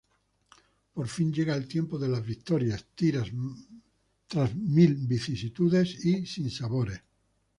Por 0.95 1.07
fin 1.09 1.31
llega 1.31 1.53
el 1.55 1.67
tiempo 1.67 1.99
de 1.99 2.07
las 2.07 2.25
victorias, 2.25 2.87
tras 4.25 4.55
mil 4.55 4.95
vicisitudes 4.95 6.03
y 6.03 6.25
sinsabores. 6.25 7.03